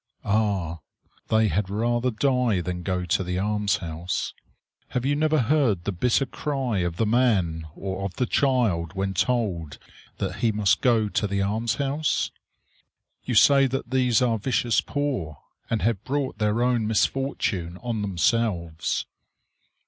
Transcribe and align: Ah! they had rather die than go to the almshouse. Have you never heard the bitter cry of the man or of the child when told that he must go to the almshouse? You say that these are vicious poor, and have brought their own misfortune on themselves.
Ah! 0.25 0.79
they 1.27 1.47
had 1.47 1.69
rather 1.69 2.09
die 2.09 2.59
than 2.59 2.81
go 2.81 3.05
to 3.05 3.23
the 3.23 3.37
almshouse. 3.37 4.33
Have 4.87 5.05
you 5.05 5.15
never 5.15 5.37
heard 5.41 5.83
the 5.83 5.91
bitter 5.91 6.25
cry 6.25 6.79
of 6.79 6.97
the 6.97 7.05
man 7.05 7.67
or 7.75 8.03
of 8.03 8.15
the 8.15 8.25
child 8.25 8.93
when 8.93 9.13
told 9.13 9.77
that 10.17 10.37
he 10.37 10.51
must 10.51 10.81
go 10.81 11.07
to 11.07 11.27
the 11.27 11.43
almshouse? 11.43 12.31
You 13.25 13.35
say 13.35 13.67
that 13.67 13.91
these 13.91 14.23
are 14.23 14.39
vicious 14.39 14.81
poor, 14.81 15.37
and 15.69 15.83
have 15.83 16.03
brought 16.03 16.39
their 16.39 16.63
own 16.63 16.87
misfortune 16.87 17.77
on 17.83 18.01
themselves. 18.01 19.05